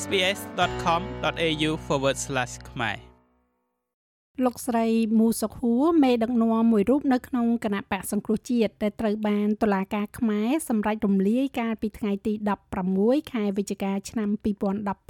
[0.00, 1.70] sbs.com.au/
[2.70, 2.96] ខ្មែរ
[4.44, 4.86] លោកស្រី
[5.18, 12.32] មូសុខហួរមេដឹកនាំមួយរូបនៅក្នុងគណៈបកសង្គ្រោះជាតិដែលត្រូវបានតុលាការខ្មែរសម្រេចរំលាយកាលពីថ្ងៃទី
[12.82, 14.28] 16ខែវិច្ឆិកាឆ្នាំ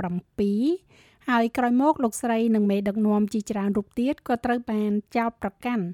[0.04, 5.84] 2017ហើយក្រោយមកលោកស្រីនិងមេដឹកនាំជាច្រើនរូបទៀតក៏ត្រូវបានចោទប្រកាន់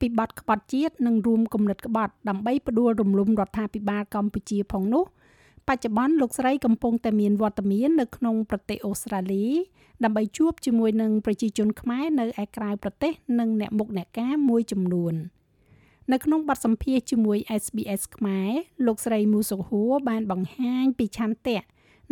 [0.00, 5.04] ពីបទក្បត់ជាតិនិងរួមគំនិតក្បត់ដើម្បីផ្ដួលរំលំរដ្ឋាភិបាលកម្ពុជាផងនោះ
[5.68, 9.46] បច្ចុប្បន្នលោកស្រីកំពុងតែមានវត្តមាននៅក្នុងប្រទេសអូស្ត្រាលី
[10.04, 15.14] ដើម្បីជួបជាមួយនឹងប្រជាជនខ្មែរនៅឯក្រៅប្រទេសនិងអ្នកមុខអ្នកការមួយចំនួន
[16.12, 18.50] នៅក្នុងបទសម្ភាសន៍ជាមួយ SBS ខ្មែរ
[18.86, 21.62] លោកស្រីមូសុហួរបានបង្ហាញពីឆន្ទៈ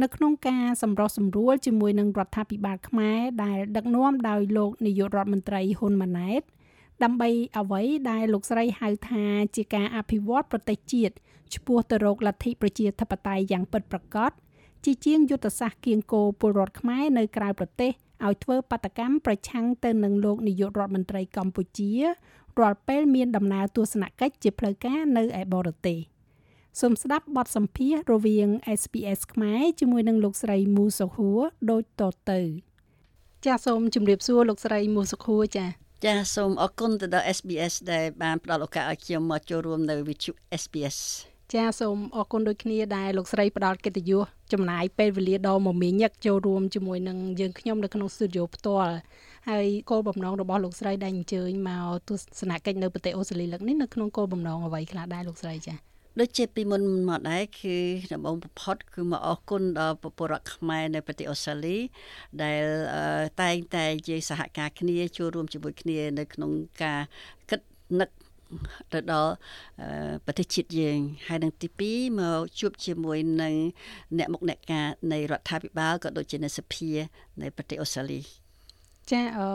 [0.02, 6.42] នៅក្នុងការសម្រុះសម្រួលជាមួយនឹងរដ្ឋាភិបាលខ្មែរដែលដឹកនាំដោយលោកនាយករដ្ឋមន្ត្រីហ៊ុនម៉ាណែត
[7.05, 9.25] ដើម្បីអ្វីដែលលោកស្រីហៅថា
[9.56, 11.14] ជាការអភិវឌ្ឍប្រទេសជាតិ
[11.55, 14.30] ឆ្ពោះទៅរកលទ្ធិប្រជាធិបតេយ្យយ៉ាងពិតប្រាកដ
[14.84, 17.92] ជាជាងយុទ្ធសាស្ត្រគៀងគោពលរដ្ឋខ្មែរនៅក្រៅប្រទេស
[18.27, 21.92] ឲ្យធ្វើបដកម្មប្រឆាំងទៅនឹងលោកនាយករដ្ឋមន្ត្រីកម្ពុជា
[22.61, 25.98] រាល់ពេលមានដំណើរទស្សនកិច្ចជាផ្លូវការនៅឯបរទេស
[26.80, 28.48] សូមស្ដាប់បទសម្ភាសន៍រវាង
[28.81, 32.41] SPS ខ្មែរជាមួយនឹងលោកស្រីមូសុខួរដូចតទៅ
[33.44, 35.66] ចាសសូមជម្រាបសួរលោកស្រីមូសុខួរចា
[36.05, 40.98] ចាសសូមអរគុណទៅដល់ SBS ដែលបានផ្ដល់ឱកាសឲ្យខ្ញុំមកចូលរួមនៅវិទ្យុ SBS
[41.55, 48.92] ចាសូមអរគុណដូចគ្នាដែលលោកស្រីផ្ដល់កិត្តិយសចំណាយពេលវេលាដ៏មមាញឹកចូលរួមជាមួយនឹងយើងខ្ញុំនៅក្នុងស្ទូឌីយោផ្ទាល់
[49.48, 55.75] ហើយគោលបំណងរបស់លោកស្រីដែលអញ្ជើញមកទស្សនកិច្ចនៅប្រទេសអូស្ត្រាលីលើកនេះនៅក្នុងគោលបំណងអ្វីខ្លះដែរលោកស្រីចា
[56.20, 57.77] ដូចជាពីមុនមកដែរគឺ
[58.12, 61.77] ដំបូងបំផុតគឺមកអរគុណដល់ពលរដ្ឋខ្មែរនៅប្រទេសអូស្ត្រាលី
[62.42, 62.62] ដែល
[63.42, 66.50] តែងតែជាសហការគ្នាចូលរួមជាមួយគ្នានៅក្នុង
[66.83, 67.00] ការ
[67.50, 67.60] គិត
[68.00, 68.10] នឹក
[68.92, 69.33] ទៅដល់
[70.27, 73.55] ប្រទេសជាតិយើង ហើយនឹងទី2មកជួបជាមួយនឹង
[74.19, 76.91] អ្នកមុខអ្នកការនៃរដ្ឋាភិបាលក៏ដូចជានៅសភា
[77.42, 78.20] នៃប្រទេសអូស្ត្រាលី
[79.11, 79.48] ចាអឺ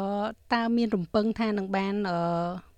[0.54, 2.18] តើមានរំពឹងថានឹងបានអឺ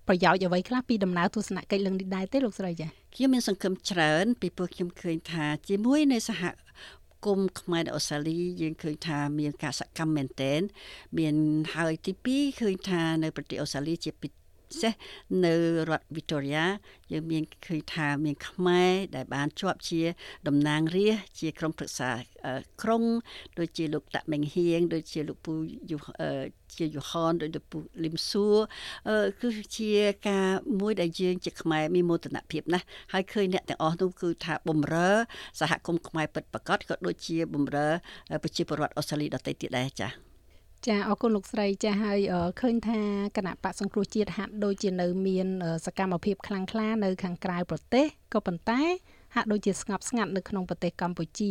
[0.08, 6.42] ប្រយោជន៍អ្វីខ្លះពីដំណើរទស្សនកិច្ចលើនេះដែរទេលោកស្រីចាខ្ញុំមានសង្ឃឹមច្រើន ពីព្រោះខ្ញុំឃើញថាជាមួយនៃសហ
[7.24, 10.60] គមន៍ខ្មែរនៅអូស្ត្រាលីយើងឃើញថាមានការសកម្មមែនទែន
[11.18, 11.34] មាន
[11.74, 14.28] ហើយទី2ឃើញថានៅប្រទេសអូស្ត្រាលីជាពិ
[14.80, 14.94] សេស
[15.44, 15.54] នៅ
[15.88, 16.64] រដ្ឋ Victoria
[17.12, 20.02] យើងមានឃើញថាមានខ្មែរដែលបានជាប់ជា
[20.48, 22.10] តំណាងរាស្ត្រជាក្រុមប្រឹក្សា
[22.82, 23.02] ក្រុង
[23.58, 25.54] ដូចជាលោកតាក់មេងហៀងដូចជាលោកពូ
[25.90, 25.96] យុ
[26.78, 28.56] ជាយូហនដោយលោកពូលឹមសួរ
[29.42, 29.92] គឺជា
[30.28, 30.48] ការ
[30.80, 35.10] មួយដែលយើងជាខ្មែរមានមោទនភាពណាស់ហើយឃើញអ្នកទាំងអស់នោះគឺថាបំរើ
[35.60, 37.88] សហគមន៍ខ្មែរពិតប្រាកដក៏ដូចជាបំរើ
[38.42, 40.33] ប្រជាពលរដ្ឋអូស្ត្រាលីដទៃទៀតដែរចា៎
[40.88, 42.18] ចាអរគុណលោកស្រីចាហើយ
[42.60, 43.00] ឃើញថា
[43.36, 45.46] គណៈបកសង្គ្រោះជាតិហាក់ដូចជានៅមាន
[45.86, 48.80] សកម្មភាពខ្លាំងក្លានៅខាងក្រៅប្រទេសក៏ប៉ុន្តែ
[49.34, 51.50] ហាក់ដូចជាស្ងប់ស្ងាត់នៅក្នុងប្រទេសកម្ពុជា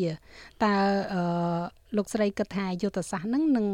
[0.63, 0.75] តើ
[1.13, 1.23] អឺ
[1.97, 3.67] លោកស្រីគិតថាយុទ្ធសាស្ត្រហ្នឹងនឹង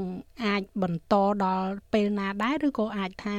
[0.46, 3.38] អាចបន្តដល់ពេលណាដែរឬក៏អាចថា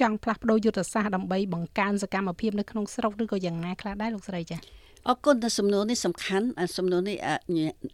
[0.00, 4.58] ចង់ផ្លាស់ប្ដូរយុទ្ធសាស្ត្រដើម្បីបង្កើនសកម្មភាពនៅក្នុងស្រុកឬក៏យ៉ាងណាខ្លះដែរលោកស្រីចា
[5.06, 7.16] អរគុណតែសំណួរនេះសំខាន់សំណួរនេះ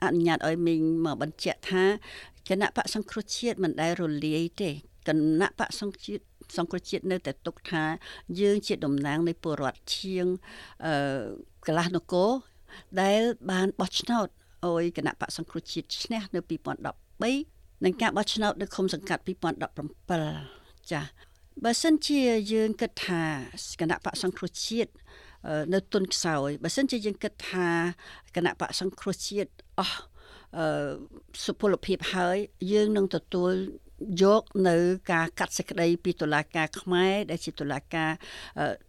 [0.04, 1.84] អនុញ្ញាតឲ្យមីងមកបញ្ជាក់ថា
[2.48, 4.70] គណៈបកសង្គ្រោះជាតិមិនដែលរលាយទេ
[5.08, 5.10] គ
[5.40, 6.22] ណៈបកសង្គ្រោះជាតិ
[6.56, 7.84] សង្គ្រោះជាតិនៅតែទុកថា
[8.40, 10.26] យើងជាតំណាងនៃពលរដ្ឋឈៀង
[10.84, 10.94] អឺ
[11.66, 12.30] កលាស់នគរ
[13.00, 14.26] ដែលបានបោះឆ្នោត
[14.66, 16.40] អយគណៈបកសង្គ្រោះជាតិឈ្នះនៅ
[17.12, 21.04] 2013និងការបោះឆ្នោតនៅឃុំសង្កាត់2017ចា៎
[21.64, 22.20] បើសិនជា
[22.52, 23.22] យើងគិតថា
[23.80, 24.90] គណៈបកសង្គ្រោះជាតិ
[25.74, 27.68] នៅទុនខ្សោយបើសិនជាយើងគិតថា
[28.36, 29.98] គណៈបកសង្គ្រោះជាតិអស់
[30.58, 30.66] អឺ
[31.44, 32.36] សុពលភាពហើយ
[32.72, 33.52] យើងនឹងទទួល
[34.22, 34.76] យកនៅ
[35.12, 38.10] ការកាត់សេចក្តីពីតុលាការខ្មែរដែលជាតុលាការ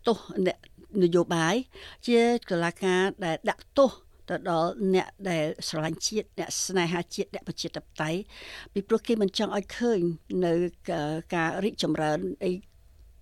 [0.07, 0.17] ទោស
[1.03, 1.55] នយោបាយ
[2.07, 2.19] ជា
[2.51, 3.91] តុលាការដែលដាក់ទោស
[4.29, 8.19] ទៅដល់អ្នកដែលស្រឡាញ់ជាតិអ្នកស្នេហាជាតិអ្នកប្រជាធិបតេយ្យ
[8.73, 9.99] ពីព្រោះគេមិនចង់ឲ្យឃើញ
[10.45, 10.53] នៅ
[11.35, 12.51] ការរីកចម្រើនអី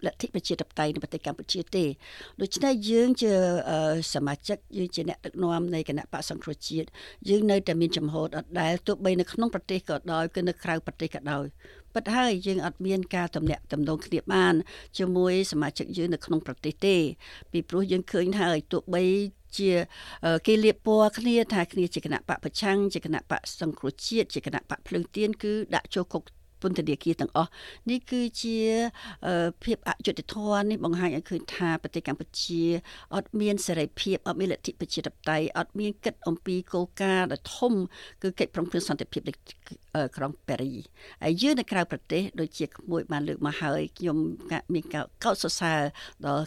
[0.05, 1.85] លទ្ធិប្រជាធិបតេយ្យនៅប្រទេសកម្ពុជាទេ
[2.41, 3.31] ដូច្នេះយើងជា
[4.13, 6.87] សមាជិកយើងជាអ្នកដឹកនាំនៃគណៈបកសង្គ្រោះជាតិ
[7.29, 8.27] យើងនៅតែមានចំហដ
[8.61, 11.45] ដែលទោះបីនៅក្នុងប្រទេសក៏ដោយគឺនៅក្រៅប្រទេសក៏ដោយ
[11.93, 14.55] ប៉ុន្តែហើយយើងអត់មានការតំណាក់តំណងគ្នាបាន
[14.97, 16.95] ជាមួយសមាជិកយើងនៅក្នុងប្រទេសទេ
[17.51, 19.03] ពីព្រោះយើងឃើញហើយទោះបី
[19.57, 19.71] ជា
[20.47, 26.23] គេលៀបពណ៌គ្នាថាគ្នាជាគណៈបកប្រឆាំងជាគណៈបកសង្គ្រោះជាតិជាគណៈបកភ្លើងទៀនគឺដាក់ចូលគុក
[26.63, 27.49] ពន្ធនាគារទាំងអស់
[27.89, 28.57] នេះគឺជា
[29.63, 32.63] ភាពអយុត្តិធម៌នេះបង្ហាញឲ្យឃើញថាប្រទេសកម្ពុជា
[33.15, 37.73] អត់មានសេរីភាពអត់មានលទ្ធិប្រជាធិបតេយ្យអត់មានគិតអំពីគោលការណ៍ដ៏ធំ
[38.21, 39.33] គឺកិច្ចប្រឹងប្រែងសន្តិភាពនៅ
[40.17, 40.73] ក្រុងប៉ារី
[41.23, 44.17] ហើយយើងនៅក្រៅប្រទេសដូចជាក្មួយបានលើកមកហើយខ្ញុំ
[44.73, 45.79] មានការកោតសរសើរ
[46.25, 46.45] ដល់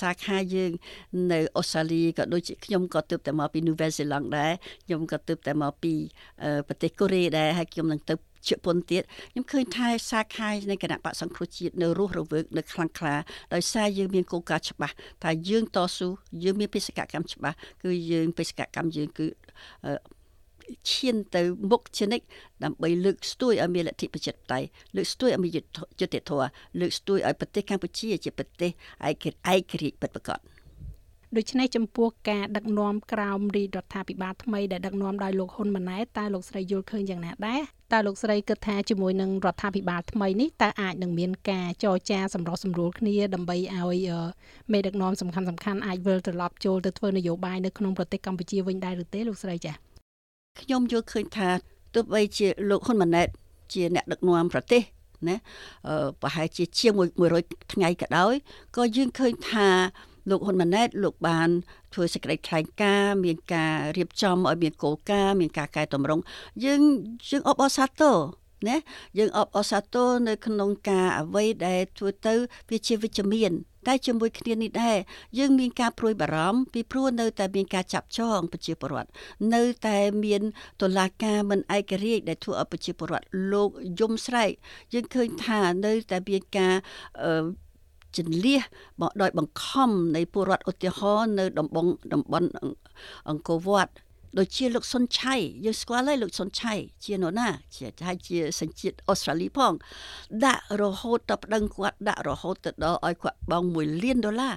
[0.00, 0.72] សាខាយើង
[1.32, 4.52] នៅអូស្ត្រាលីក៏ដូចជាខ្ញុំក៏ទើបតែមកពី New Zealand ដែរ
[4.86, 5.94] ខ្ញុំក៏ទើបតែមកពី
[6.68, 8.14] ប្រទេសកូរ៉េដែរហើយខ្ញុំនឹងទៅ
[8.48, 9.02] ជាពន្ធទៀត
[9.32, 13.14] ខ្ញុំឃើញថាសាខានៃគណៈបកសង្គ្រោះជាតិនៅរស់រវើកនៅខ្លាំងក្លា
[13.54, 14.94] ដោយសារយើងមានគោលការណ៍ច្បាស់
[15.24, 16.08] ថាយើងតស៊ូ
[16.44, 19.26] យើងមានបេសកកម្មច្បាស់គឺយើងបេសកកម្មយើងគឺ
[20.90, 22.24] ឈានទៅមុខជានិច្ច
[22.64, 24.66] ដើម្បីលើកស្ទួយឲ្យមានលទ្ធិប្រជាធិបតេយ្យ
[24.96, 26.48] លើកស្ទួយឲ្យមានយុត្តិធម៌
[26.80, 28.70] លើកស្ទួយឲ្យប្រទេសកម្ពុជាជាប្រទេស
[29.08, 30.40] ឯកឯករាជ្យពិតប្រាកដ
[31.38, 37.60] ដូច្នេះចំពោះការដឹកនាំក្រោមរាជរដ្ឋាភិបាលថ្មីដែលដឹកនាំដោយលោកហ៊ុនម៉ាណែតតើលោកស្រីយល់ឃើញយ៉ាងណាដែរ
[37.92, 43.98] តើលោកស្រីគិតថាជាមួយនឹងរដ្ឋាភិបាលថ្មីនេះតើអាចនឹងមានការចរចាសម្រុះសម្រួលគ្នាដើម្បីឲ្យ
[44.72, 49.91] មេដឹកនាំសំខាន់សំខាន់អាចវិលត្រឡប់ចូលទៅធ្វើនយោបាយនៅក្នុងប្រទេសកម្ពុជាវិញដែរឬទេលោកស្រីចា៎
[50.60, 51.48] ខ្ញុំយល់ឃើញថា
[51.94, 53.28] ទោះបីជាលោកហ៊ុនម៉ាណែត
[53.72, 54.82] ជាអ្នកដឹកនាំប្រទេស
[55.28, 55.36] ណា
[55.88, 56.92] អឺប្រហែលជាជាង
[57.32, 58.34] 100ថ្ងៃក៏ដោយ
[58.76, 59.68] ក៏យើងឃើញថា
[60.30, 61.48] លោកហ៊ុនម៉ាណែតលោកបាន
[61.92, 66.22] ធ្វើសេចក្តីថ្លែងការណ៍មានការរៀបចំឲ្យមានគោលការណ៍មានការកែតម្រង់
[66.64, 66.80] យើង
[67.30, 68.16] យើងអបអរសាទរ
[68.68, 68.76] ណា
[69.18, 72.34] យើងអបអរសាទរនៅក្នុងការអ្វីដែលធ្វើទៅ
[72.70, 73.52] វាជាវិជ្ជមាន
[73.86, 74.98] តែជាមួយគ្នានេះដែរ
[75.38, 79.10] យើងមានការព្រួយបារម្ភពីព្រោះនៅតែមានការចាប់ចងប្រជាពលរដ្ឋ
[79.54, 80.42] នៅតែមាន
[80.82, 83.70] តុលាការមិនឯករាជ្យដែលធ្វើឲ្យប្រជាពលរដ្ឋលោក
[84.00, 84.50] យំស្រែក
[84.94, 86.74] យើងឃើញថានៅតែមានការ
[87.22, 87.44] អឺ
[88.18, 88.60] ចន្លះ
[89.00, 92.48] មកដោយបង្ខំនៃពលរដ្ឋឧទាហរណ៍នៅតំបន់តំបន់
[93.28, 93.92] អង្គរវត្ត
[94.38, 95.34] ដូចជាលោកសុនឆៃ
[95.64, 96.74] យើងស្គាល់ហើយលោកសុនឆៃ
[97.04, 99.72] ជានរណាជាហើយជាសញ្ជាតិអូស្ត្រាលីផង
[100.44, 104.54] ដាក់រហូតដល់ប្តឹងគាត់ដាក់រហូតទៅដល់ឲ្យគាត់បង់1លានដុល្លារ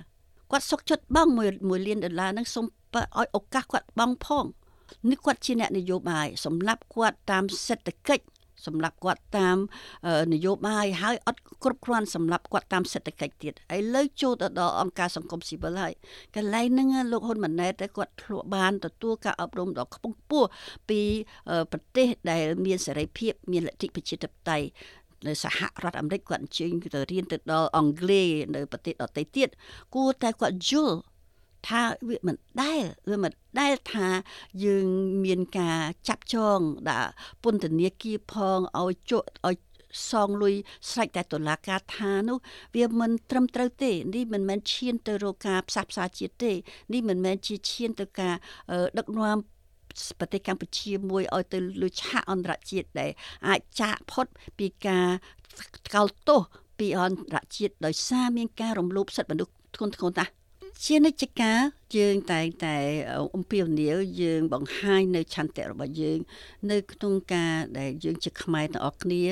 [0.51, 1.39] គាត់សុកចិត្តបង់1
[1.87, 4.45] លានដុល្លារហ្នឹងសូមឲ្យឱកាសគាត់បង់ផង
[5.09, 8.25] នេះគាត់ជាអ្នកនយោបាយសម្រាប់គាត់តាមសេដ្ឋកិច្ច
[8.65, 9.57] សម្រាប់គាត់តាម
[10.33, 15.93] នយោបាយហើយអត់គ្រប់គ្រាន់សម្រាប់គាត់តាមសេដ្ឋកិច្ចទៀតឥឡូវចូលទៅដល់អង្គការសង្គមស៊ីវិលហើយ
[16.35, 20.47] កន្លែងហ្នឹងលោកហ៊ុនម៉ាណែតគាត់ធ្លាប់បានទទួលការអប់រំដ៏ខ្ពង់ខ្ពស់
[20.89, 21.01] ពី
[21.71, 24.67] ប្រទេសដែលមានសេរីភាពមានលទ្ធិប្រជាធិបតេយ្យ
[25.27, 29.49] នៅសហរដ្ឋអាមេរិកគាត់អញ្ជើញទៅរៀនទៅដល់អង់គ្លេសនៅប្រទេសដទៃទៀត
[29.95, 30.97] គួរតែគាត់យល់
[31.69, 34.07] ថាវាមិនដែលវាមិនដែលថា
[34.65, 34.87] យើង
[35.25, 36.59] មានការចាប់ចង
[36.89, 37.09] ដាក់
[37.43, 39.57] ពន្ធនាគារផងឲ្យជក់ឲ្យ
[40.09, 40.55] សងលុយ
[40.89, 42.37] ស្រេចតែតុលាការថានោះ
[42.75, 46.51] វាមិនត្រឹមត្រូវទេនេះមិនមែនឈានទៅរកការផ្សះផ្សាជាតិទេ
[46.93, 48.35] នេះមិនមែនជាឈានទៅការ
[48.97, 49.37] ដឹកនាំ
[50.19, 53.11] ប្រទេសកម្ពុជាមួយឲ្យទៅលើឆាកអន្តរជាតិដែល
[53.47, 54.25] អាចចាកផុត
[54.59, 55.07] ពីការ
[55.87, 56.41] ថ្កោលទោស
[56.79, 60.31] ពីអន្តរជាតិដោយសារមានការរំលោភសិទ្ធិមនុស្សធ្ងន់ធ្ងរណាស់
[60.83, 61.59] ជានិច្ចកាល
[61.97, 62.75] យើងតែងតែ
[63.35, 66.19] អំពាវនាវយើងបង្ហាញនៅឆន្ទៈរបស់យើង
[66.71, 69.23] នៅក្នុងការដែលយើងជាខ្មែរទាំងអស់គ្នា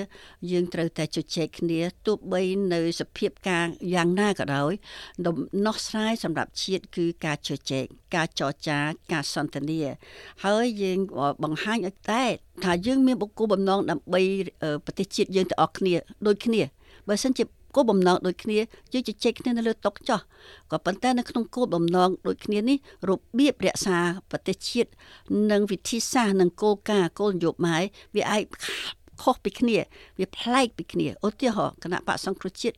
[0.52, 2.42] យើងត្រូវតែជជែកគ្នាទោះបី
[2.74, 4.72] នៅសភាពការយ៉ាងណាក៏ដោយ
[5.28, 7.86] ដំណោះស្រាយសម្រាប់ជាតិគឺការជជែក
[8.16, 8.80] ការចរចា
[9.14, 9.80] ការសន្ទនា
[10.46, 11.00] ហើយយើង
[11.44, 12.24] បង្ហាញឲ្យតែ
[12.64, 14.22] ថាយើងមានបុគ្គលបំណងដើម្បី
[14.86, 15.96] ប្រទេសជាតិយើងទាំងអស់គ្នា
[16.28, 16.62] ដូចគ្នា
[17.10, 17.44] បើមិនជា
[17.76, 18.60] គោលបំណងដូចគ្នា
[18.94, 20.20] យើងជជែកគ្នានៅលើតុចោះ
[20.72, 22.78] ក៏ប៉ុន្តែនៅក្នុងគោលបំណងដូចគ្នានេះ
[23.10, 23.98] របៀបរក្សា
[24.32, 24.90] ប្រទេសជាតិ
[25.52, 27.84] និងវិធីសាស្ត្រនិងគោលការណ៍គោលនយោបាយ
[28.16, 28.44] វាអាច
[29.22, 29.78] ខុសពីគ្នា
[30.20, 32.78] វាប្លែកពីគ្នាឧទាហរណ៍គណៈបកសង្គ្រោះជាតិ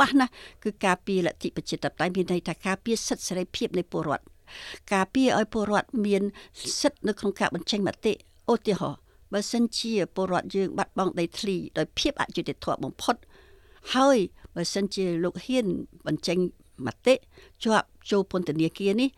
[0.00, 0.26] បាសណា
[0.64, 4.24] គឺការពារលទ្ធិប្រជាធិបតេយ្យមានន័យថាការពារសិទ្ធិសេរីភាពនៃពលរដ្ឋ
[4.92, 6.22] ការពារឲ្យពលរដ្ឋមាន
[6.80, 8.12] សិទ្ធិនៅក្នុងការបញ្ចេញមតិ
[8.52, 8.98] ឧទាហរណ៍
[9.32, 13.16] បើសិនជាពលរដ្ឋយើងបាត់បង់ដីធ្លីដោយភាពអយុត្តិធម៌បំផុត
[13.94, 14.18] ហើយ
[14.54, 15.66] បើសិនជាលោកហ៊ាន
[16.06, 16.38] បញ្ចេញ
[16.86, 17.14] មតិ
[17.64, 19.08] ជាប់ចូលពន្ធនាគារនេះ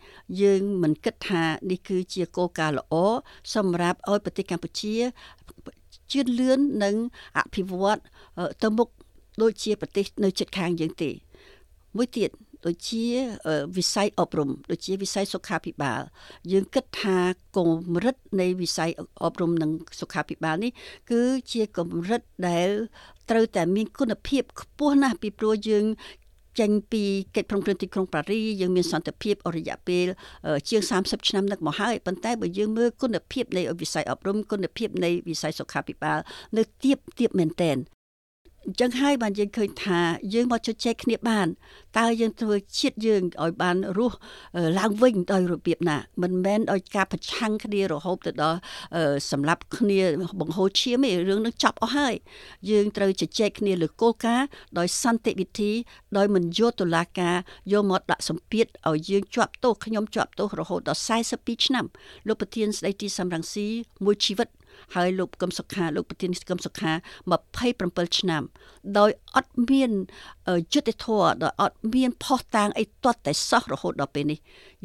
[0.41, 2.93] យើងមិនគិតថានេះគឺជាគោលការណ៍ល្អ
[3.55, 4.95] សម្រាប់ឲ្យប្រទេសកម្ពុជា
[6.11, 6.95] ជឿនលឿននិង
[7.37, 7.99] អភិវឌ្ឍ
[8.61, 8.87] ទៅមុខ
[9.41, 11.09] ដូចជាប្រទេសនៅជិតខាងយើងទេ
[11.97, 12.29] មួយទៀត
[12.65, 13.05] ដូចជា
[13.77, 16.01] វិស័យអប់រំដូចជាវិស័យសុខាភិបាល
[16.51, 17.17] យើងគិតថា
[17.57, 18.89] កម្រិតនៃវិស័យ
[19.23, 20.71] អប់រំនិងសុខាភិបាលនេះ
[21.11, 22.69] គឺជាកម្រិតដែល
[23.29, 25.85] ត្រូវតែមានគុណភាពខ្ពស់ណាស់ពីព្រោះយើង
[26.59, 27.03] ចេញពី
[27.35, 30.05] កិច្ចព្រមព្រៀងទីក្រុងប៉ារីយើងមានសន្តិភាពអរិយៈពេល
[30.69, 36.19] ជាង30ឆ្នាំនឹកមកហើយប៉ុន្តែបើយើងមើលគុណភាពនៃវិស័យអប់រំគុណភាពនៃវិស័យសុខាភិបាល
[36.57, 37.77] នៅទៀបទៀបមែនតែន
[38.69, 39.99] អញ្ចឹងហើយបានយើងឃើញថា
[40.33, 41.47] យើងមកជជែកគ្នាបាន
[41.97, 44.17] តើយើងធ្វើជាតិយើងឲ្យបានរស់
[44.79, 48.59] ឡើងវិញដោយរបៀបណា មិនមែនដោយការប្រឆាំងគ្នារហូតទៅដល់
[49.31, 50.01] សម្រាប់គ្នា
[50.39, 52.15] បង្ហូរឈាមទេរឿងនឹងចប់អស់ហើយ
[52.69, 54.47] យើងត្រូវជជែកគ្នាលើគោលការណ៍
[54.77, 55.71] ដោយសន្តិវិធី
[56.17, 57.35] ដោយមិនយកតុលាការ
[57.71, 61.01] យកមកដាក់សម្ពាធឲ្យយើងជាប់ទោសខ្ញុំជាប់ទោសរហូតដល់
[61.33, 61.85] 42ឆ្នាំ
[62.27, 63.67] លោកប្រធានស្ដីទីសំរងស៊ី
[64.05, 64.49] មួយជីវិត
[64.95, 66.91] ហើយលោកកឹមសុខាលោកប្រធានកឹមសុខា
[67.55, 68.43] 27ឆ្នាំ
[68.97, 69.91] ដោយអត់មាន
[70.73, 74.39] យុទ្ធធរដោយអត់មានផុសតាងអីទាត់តែសោះរហូតដល់ពេលនេះ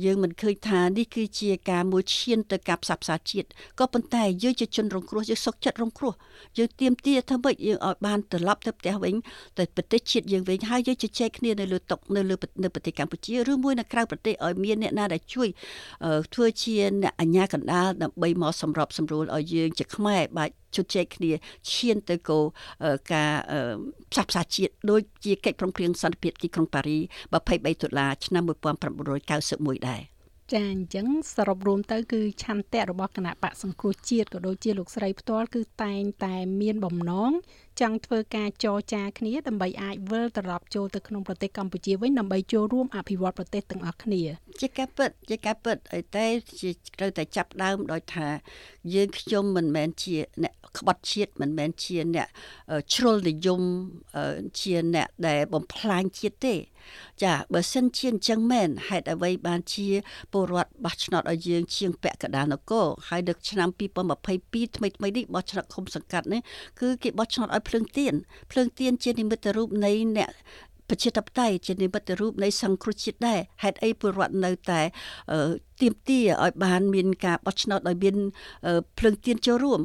[0.04, 3.48] យើងមិនឃើញថានេះគឺជាការមួយឈានទៅការផ្សះផ្សាជាតិ
[3.78, 6.12] ក៏ប៉ុន្តែយើងជាជនរងគ្រោះយើងសុខចិត្តរងគ្រោះ
[6.58, 9.14] យើងទៀមទាធ្វើម៉េចយើងឲ្យបានត្រឡប់ទៅផ្ទះវិញ
[9.58, 15.48] ទៅប្រទេសជាតិយើងវិញហើយយើងជជែកគ្នានៅលើតុនៅលើនៅប្រទេសកម្ពុជាឬមួយនៅក្រៅប្រទេសឲ្យមានអ្នកណាដែលជួយ
[16.34, 21.32] ធ្វើជាអ្នកអាជ្ញាកណ្ដាលដើម្បីមកសម្របសម្រួលឲ្យយើងជាខ្មែរបាទជជែកគ្នា
[21.72, 22.38] ឈានទៅគោ
[23.12, 23.30] ការ
[24.12, 30.13] ផ្សះផ្សាជាតិដូចជាកិច្ចព្រមព្រៀងសន្តិភាពទីក្រុងប៉ារី23ដុល្លារឆ្នាំ1991ដែរ
[30.52, 37.32] ចាអញ្ចឹងសរុបរួមទៅគឺឆន្ទៈរបស់គណៈបកសង្គ្រោះជាតិក៏ដូចជាលោកស្រីផ្ទាល់គឺតែងតែមានបំណង
[37.80, 44.22] ចង់ធ្វើការចរចាគ្នាដើម្បីអាចវិលត្រឡប់ចូលទៅក្នុងប្រទេសកម្ពុជាវិញដើម្បីចូលរួមអភិវឌ្ឍប្រទេសទាំងអស់គ្នា
[44.60, 46.26] ជាការពិតជាការពិតឲ្យតែ
[46.60, 48.28] ជាត្រូវតែចាប់ដើមដោយថា
[48.94, 52.28] យើងខ្ញុំមិនមែនជាអ្នកក្បត់ជាតិមិនមែនជាអ្នក
[52.94, 53.60] ជ្រុលនិយម
[54.60, 56.54] ជាអ្នកដែលបំផ្លាញជាតិទេ
[57.22, 59.88] ចាបើសិនជាអញ្ចឹងមែនហេតុអ្វីបានជា
[60.32, 63.68] ពលរដ្ឋបោះឆ្នោតឲ្យយើងជាងពាក់កណ្ដាលនគរហើយដឹកឆ្នាំ
[64.18, 66.40] 2022ថ្មីថ្មីនេះបោះឆ្នោតឃុំសង្កាត់នេះ
[66.80, 68.14] គឺគេបោះឆ្នោតឲ្យភ្លើងទៀន
[68.50, 70.30] ភ្លើងទៀនជានិមិត្តរូបនៃអ្នក
[70.90, 74.80] ប្រជាធិបតេយ្យជានិមិត្តរូបនៃសង្គ្រោះជាតិដែរហេតុអីពលរដ្ឋនៅតែ
[75.80, 78.16] ទៀមទាឲ្យបានមានការបោះឆ្នោតដោយមាន
[78.98, 79.80] ភ្លើងទៀនចូលរួម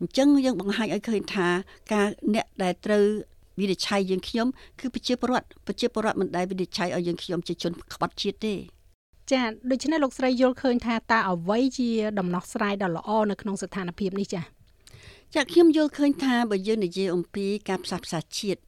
[0.00, 1.48] អញ្ចឹងយើងបង្ហាញឲ្យឃើញថា
[1.92, 3.04] ការអ្នកដែលត្រូវ
[3.60, 4.46] វិនិច្ឆ័យយើងខ្ញុំ
[4.80, 8.54] គឺប្រជាពលរដ្ឋប្រជាពលរដ្ឋមិនដែលវិនិច្ឆ័យឲ្យយើងខ្ញុំជាជនក្បត់ជាតិទេ
[9.32, 14.42] ចាដូច្នេះលោកស្រីយល់ឃើញថាតើអ្វីជាដំណោះស្រាយដ៏ល្អនៅក្នុងស្ថានភាពនេះចា
[15.34, 18.60] ចាខ្ញុំយល់ឃើញថាបើយើងនិយាយអំពីការផ្សះផ្សាជាតិ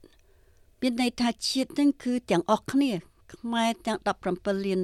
[0.80, 2.90] មានន័យថាជាតិនឹងគឺទាំងអស់គ្នា
[3.34, 3.98] ខ្មែរទាំង
[4.32, 4.80] 17លាន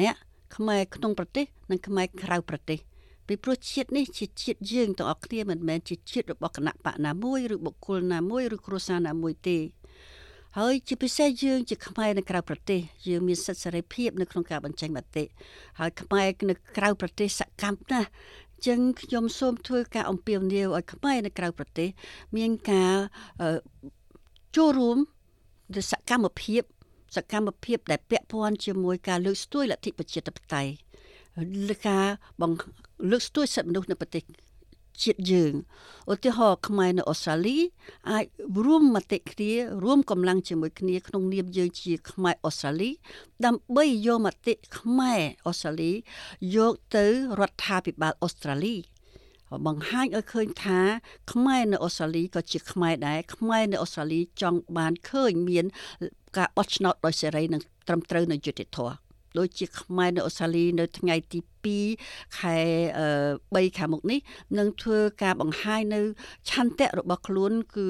[0.00, 0.14] អ្នក
[0.56, 2.78] ខ្មែរក្នុងប្រទេស និងខ្មែរក្រៅប្រទេស
[3.26, 9.58] ពីព្រោះជាតិនេះជាជាតិយើងទាំងអស់គ្នាមិនមែនជាជាតិរបស់គណៈបកណាមួយឬបុគ្គលណាមួយឬគ្រួសារណាមួយទេ
[10.58, 15.24] ហើយជាពិសេសយើងជាខ្មែរនៅក្រៅប្រទេសយើងមានសិទ្ធិសេរីភាពនៅក្នុងការបញ្ចេញមតិ
[15.78, 18.08] ហើយខ្មែរនៅក្រៅប្រទេសសកម្មណាស់
[18.66, 21.88] ចឹងខ្ញុំសូមធ្វើការអំពាវនាវឲ្យខ្មែរនៅក្រៅប្រទេស
[22.36, 22.94] មានការ
[24.56, 24.98] ចូលរួម
[25.74, 26.62] ទៅសកម្មភាព
[27.16, 30.72] សកម្មភាពដែលពាក់ព័ន្ធជាមួយការលើកស្ទួយលទ្ធិប្រជាធិបតេយ្យ
[31.68, 32.04] លើការ
[32.40, 34.22] បង្លើកស្ទួយសិទ្ធិមនុស្សនៅប្រទេស
[35.02, 35.54] ជាតិយើង
[36.12, 37.58] ឧទាហរណ៍ខ្មែរនៅអូស្ត្រាលី
[38.10, 38.24] អាច
[38.66, 39.52] រួមមតិគ្នា
[39.84, 42.90] រួមកម្លាំងជាមួយគ្នាក្នុងនាមយើងជាខ្មែរអូស្ត្រាលី
[43.46, 45.92] ដើម្បីយកមតិខ្មែរអូស្ត្រាលី
[46.56, 47.06] យកទៅ
[47.40, 48.76] រដ្ឋាភិបាលអូស្ត្រាលី
[49.66, 50.80] បង្ហាញឲ្យឃើញថា
[51.32, 55.64] ខ្មែរនៅអូស្ត្រាលីក៏ជាខ្មែរដែរខ្មែរនៅអូស្ត្រាលីចង់បានឃើញមាន
[56.36, 59.03] ការបោះឆ្នោតដោយសេរីនិងត្រឹមត្រូវនៅយុត្តិធម៌
[59.38, 61.40] ដូចជាខ្មែរនៅអូស្ត្រាលីនៅថ្ងៃទី
[61.86, 62.56] 2ខែ
[63.12, 64.18] 3ខាងមុខនេះ
[64.58, 66.00] នឹងធ្វើការបង្ហាញនៅ
[66.50, 67.88] ឆន្ទៈរបស់ខ្លួនគឺ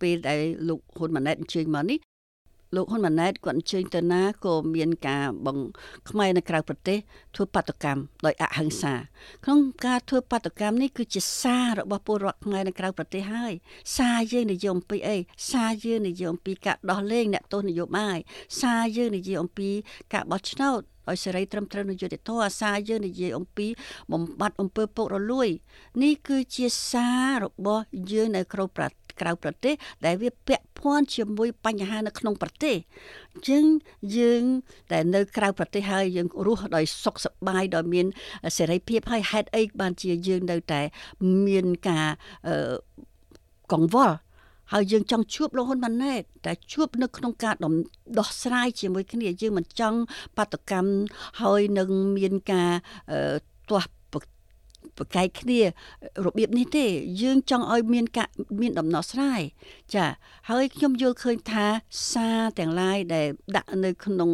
[0.00, 1.98] ពេលដែលលោកហ៊ុនម៉ាណែតអញ្ជើញមកនេះ
[2.76, 6.98] លោកហ៊ុនម៉ាណែតគាត់អញ្ជើញទៅណាក៏មានការបង្ខ្មែរនៅក្រៅប្រទេស
[7.34, 8.94] ធ្វើបាតកម្មដោយអហិង្សា
[9.44, 13.52] ក្នុងការធ្វើបាតកម្មនេះគឺជាសាររបស់ពលរដ្ឋខ្មែរនៅក្រៅប្រទេសហើយ
[13.96, 15.16] សារយើងនិយាយអំពីអី
[15.50, 18.18] សារយើងនិយាយអំពីការដោះលែងអ្នកទោសនយោបាយ
[18.60, 19.70] សារយើងនិយាយអំពី
[20.12, 23.66] ការបោះឆ្នោតឲ្យសេរីត្រឹមត្រូវនៅយុត្តិធម៌អាសាយើងនិយាយអំពី
[24.12, 25.48] បំបត្តិអំពើពុករលួយ
[26.02, 29.74] នេះគឺជាសាររបស់យើងនៅក្រៅប្រទេស ក្រៅប្រទេស
[30.06, 32.76] ដែលវាពាក់ព័ន្ធជាមួយបញ្ហានៅក្នុងប្រទេស
[33.32, 33.64] អញ្ចឹង
[34.16, 34.42] យើង
[34.92, 38.06] ដែលនៅក្រៅប្រទេសហើយយើងរស់ដោយសុខសប្បាយដោយមាន
[38.56, 40.80] សេរីភាពហើយហេតុអីបានជាយើងនៅតែ
[41.46, 42.06] មានការ
[43.72, 44.16] កង្វល់
[44.72, 47.54] ហើយយើងចង់ជួបលោកហ៊ុនម៉ាណែតតែជួបនៅក្នុងការ
[48.18, 49.98] ដោះស្រាយជាមួយគ្នាយើងមិនចង់
[50.36, 50.92] បាតកម្ម
[51.42, 52.70] ហើយនឹងមានការ
[53.70, 53.90] ទាស់
[54.98, 55.60] ប្រកែកគ្នា
[56.24, 56.86] របៀបនេះទេ
[57.22, 58.28] យើងចង់ឲ្យមានការ
[58.60, 59.40] មានដំណោះស្រាយ
[59.94, 60.06] ចា
[60.48, 61.66] ហើយខ្ញុំយល់ឃើញថា
[62.12, 63.26] សារទាំងឡាយដែល
[63.56, 64.30] ដាក់នៅក្នុង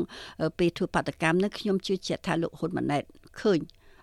[0.59, 3.03] ពេលធ្វើបាតកម្មនេះខ្ញុំជឿជាក់ថាលោកហ៊ុនម៉ាណែត
[3.41, 3.61] ឃើញ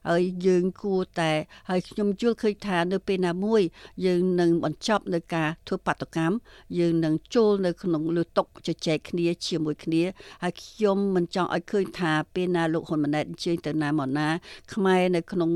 [0.09, 1.31] ហើយយើងគួរតែ
[1.69, 3.61] ហើយខ្ញុំយល់ឃើញថានៅពេលណាមួយ
[4.05, 6.35] យើងនឹងបញ្ចប់នៅការធ្វើបាតុកម្ម
[6.79, 10.03] យើងនឹងចូលនៅក្នុងលើតុជជែកគ្នាជាមួយគ្នា
[10.43, 14.29] ហើយខ្ញុំមិនចង់ឲ្យឃើញថាពេលណាលោកហ៊ុនម៉ាណែតអញ្ជើញទៅណាមកណា
[14.73, 15.51] ខ្មែរនៅក្នុង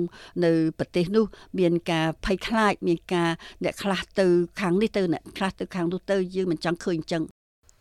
[0.45, 1.25] នៅប្រទេសនោះ
[1.59, 3.29] មានការភ័យខ្លាចមានការ
[3.63, 4.27] អ្នកខ្លះទៅ
[4.59, 7.23] ខាងនេះទៅអ្នកខ្លះទៅខាងនោះទៅយើងមិនចង់ឃើញអញ្ចឹង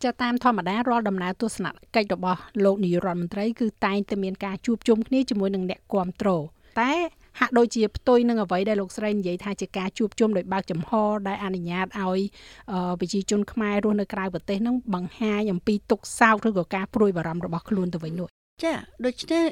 [0.03, 6.29] ចាតាមធម្មតារាល់ដំណើរទស្សនកិច្ចរបស់លោកនាយរដ្ឋមន្ត្រីគឺតែងតែមានការជួបជុំគ្នាជាមួយនឹងអ្នកគាំទ្រ
[6.81, 6.93] តែ
[7.39, 10.91] ហាក់ដូចជាផ្ទុយនឹងអ្វីដែលលោកស្រីនិយាយថាជាការជួបជុំដោយបើកចំហ
[11.27, 12.19] ដែលអនុញ្ញាតឲ្យ
[12.99, 18.27] ប្រជាជនខ្មែររស់នៅក្រៅប្រទេសនឹងបង្ហាញអំពីទុកសោកឬក៏ការព្រួយបារម្ភរបស់ខ្លួនទៅវិញនោះ
[18.63, 18.73] ចា
[19.05, 19.43] ដូច្នេះ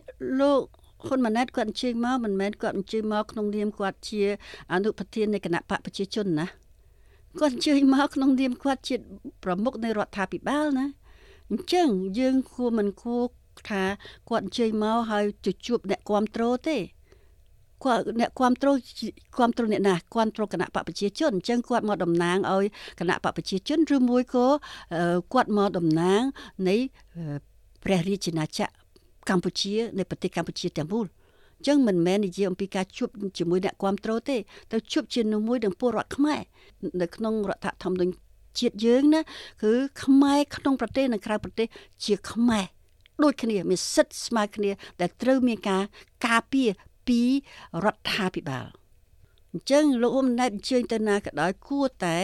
[0.42, 0.62] លោក
[1.08, 4.24] ហ៊ុនម៉ាណែតគាត់អញ្ជើញមកមិនមែនគាត់អញ្ជើញមកក្នុងនាមគាត់ជា
[4.74, 6.46] អនុប្រធាននៃគណៈបកប្រជាជនណា
[7.40, 8.96] គាត់អញ្ជើញមកក្នុងនាមគាត់ជា
[9.44, 10.88] ប្រមុខនៃរដ្ឋាភិបាលណា
[11.52, 11.88] អញ្ចឹង
[12.20, 13.24] យើងគួរមិនគួរ
[13.70, 13.84] ថា
[14.30, 16.78] គាត់អញ្ជើញមកហើយទៅជួបអ្នកគ្រប់គ្រងទេ
[17.84, 18.76] គាត់អ្នកគ្រប់គ្រង
[19.36, 22.66] គ្រប់គ្រងអ្នកណាគ្រប់គ្រងគណៈបកប្រជាជនអញ្ចឹងគាត់មកតំណាងឲ្យ
[23.00, 24.48] គណៈបកប្រជាជនឬមួយក៏
[25.34, 26.22] គាត់មកតំណាង
[26.68, 26.76] នៃ
[27.84, 28.60] ព្រះរាជាណាច
[29.28, 34.38] ក្រកម្ពុជា នៃប្រទេសកម្ពុជាទាំងមូលអញ្ចឹងមិនមែននិយាយអំពីការជួបជាមួយអ្នកគ្រប់គ្រងទេ
[34.72, 36.42] ទៅជួបជាមួយនឹងពលរដ្ឋខ្មែរ
[37.02, 38.14] នៅក្នុងរដ្ឋធម្មនុញ្ញ
[38.60, 39.22] ជាតិយើងណា
[39.64, 41.68] គឺខ្មែរក្នុងប្រទេសនិងក្រៅប្រទេស
[42.06, 42.66] ជាខ្មែរ
[43.24, 45.84] ដូចគ្នាមានសិទ្ធិស្មើគ្នាដែលត្រូវមានការ
[46.28, 46.70] ការពារ
[47.08, 47.22] ពី
[47.86, 48.68] រដ្ឋាភិបាល
[49.54, 52.18] អញ្ចឹងលោកហ៊ុនម៉ាណែតអញ្ជើញទៅណាក៏ដោយគួរតែ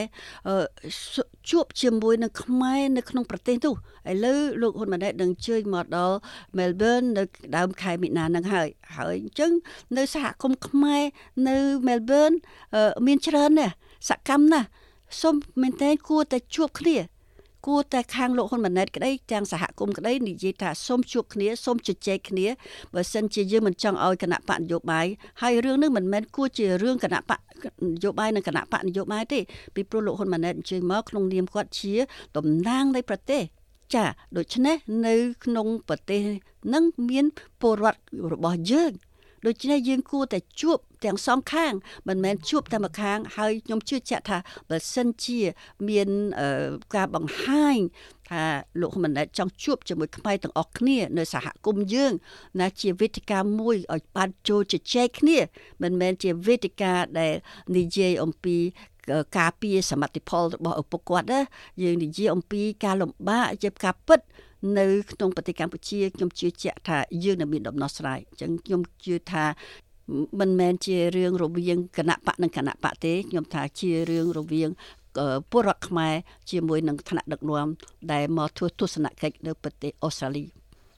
[1.50, 3.76] ជួបជាមួយនឹងខ្មែរនៅក្នុងប្រទេសនោះ
[4.12, 6.16] ឥឡូវលោកហ៊ុនម៉ាណែតនឹងអញ្ជើញមកដល់
[6.58, 7.24] Melbourne នៅ
[7.58, 9.52] ដើមខែមីនានឹងហើយហើយអញ្ចឹង
[9.98, 11.04] នៅសហគមន៍ខ្មែរ
[11.48, 11.58] នៅ
[11.88, 12.36] Melbourne
[13.08, 13.74] មានច្រើនណាស់
[14.10, 14.68] សកម្មណាស់
[15.22, 16.98] សូមមែនតើគួរតែជួបគ្នា
[17.66, 22.48] គួរតែខាងលោកហ៊ុនម៉ាណែតក្តីទាំងសហគមន៍ក្តីនិយាយថាសូមជួបគ្នាសូមជជែកគ្នា
[22.94, 25.08] បើសិនជាយើងមិនចង់ឲ្យគណៈបកនយោបាយ
[25.42, 27.40] ហើយរឿងនេះមិនមែនគួរជារឿងគណៈបក
[27.86, 29.40] នយោបាយនិងគណៈបកនយោបាយទេ
[29.76, 31.96] ពីព្រោះលោកហ៊ុនម៉ាណែតអញ្ជើញមកក្នុងនាមគាត់ជា
[32.38, 33.42] តំណាងនៃប្រទេស
[33.94, 34.06] ចា
[34.38, 34.76] ដូច្នេះ
[35.08, 36.22] នៅក្នុងប្រទេស
[36.74, 37.26] នឹងមាន
[37.62, 38.00] ពលរដ្ឋ
[38.34, 38.92] របស់យើង
[39.46, 41.74] ដូច្នេះយើងគួរតែជួប ទាំងសងខាង
[42.08, 44.38] មិនមែនជួបតែម្ខាងហើយខ្ញុំជឿជាក់ថា
[44.70, 45.40] បើសិនជា
[45.90, 46.10] មាន
[46.96, 47.78] ការបង្ហាញ
[48.30, 48.44] ថា
[48.82, 52.14] លោកហ៊ុនម៉ាណែតចង់ជួបជាមួយខ្មែរទាំងអស់គ្នានៅសហគមន៍យើង
[52.60, 55.38] ណាជាវេទិកាមួយឲ្យបានចូលជជែកគ្នា
[55.84, 57.34] មិនមែនជាវេទិកាដែល
[57.78, 58.58] និយាយអំពី
[59.38, 61.42] ការពារសមត្ថផលរបស់ឪពុកគាត់ណា
[61.84, 64.20] យើងនិយាយអំពីការលំបាកជាការពិត
[64.78, 69.46] នៅក្នុងប្រទេសកម្ពុជាខ្ញុំជឿជាក់ថាយើងនឹងមានដំណោះស្រាយអញ្ចឹងខ្ញុំជឿថា
[70.40, 74.70] មិនមែនជារឿងរវាងគណៈបកនិងគណៈបកទេខ្ញុំថាជារឿងរវាង
[75.52, 76.14] ពលរដ្ឋខ្មែរ
[76.52, 77.68] ជាមួយនឹងថ្នាក់ដឹកនាំ
[78.12, 80.46] ដែលមកធ្វើទស្សនកិច្ចនៅប្រទេសអូស្ត្រាលី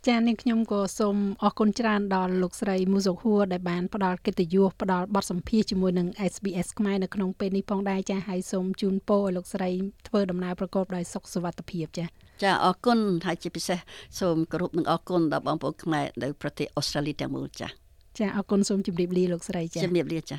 [0.07, 9.69] ចា៎នាងខ្ញុំក៏សូមអរគុណច្រើនដល់លោកស្រីមូសុហួរដែលបានផ្ដល់កិត្តិយសផ្ដល់បទសម្ភាសជាមួយនឹង SBS ខ្មែរនៅក្នុងពេលនេះផងដែរចា៎ហើយសូមជូនពរឲ្យលោកស្រី
[10.07, 12.07] ធ្វើដំណើរប្រកបដោយសុខសុវត្ថិភាពចា៎
[12.43, 13.79] ចាអរគុណហើយជាពិសេស
[14.19, 17.67] សូមគោរពនិងអរគុណដល់បងប្អូនខ្មែរនៅប្រទេសអូស្ត្រាលីទាំងមូលចា
[18.19, 20.37] ចាអរគុណសូមជម្រាបលាលោកស្រីចាជម្រាបលាចា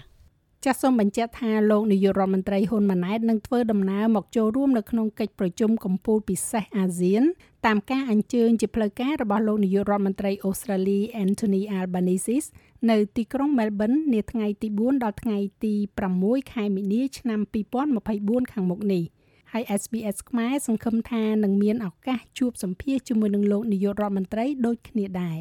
[0.64, 7.22] ចាសសូមបញ្ជាក់ថាលោកនាយករដ្ឋមន្ត្រីហ៊ុនម៉ាណែតនឹងធ្វើដំណើរមកចូលរួមនៅក្នុងកិច្ចប្រជុំកំពូលពិសេសអាស៊ាន
[7.66, 12.46] តាមការអញ្ជើញជាផ្លូវការរបស់លោកនាយករដ្ឋមន្ត្រីអូស្ត្រាលី Anthony Albanese
[12.90, 15.74] នៅទីក្រុង Melbourne នាថ្ងៃទី4ដល់ថ្ងៃទី
[16.12, 17.40] 6ខែមីនាឆ្នាំ
[17.96, 19.04] 2024ខាងមុខនេះ។
[19.52, 25.40] ហើយ SBS ខ្មែរសង្ឃឹមថានឹងមានឱកាសជួបសម្ភាសជាមួយនឹងលោកនាយករដ្ឋមន្ត្រីដូចគ្នាដែរ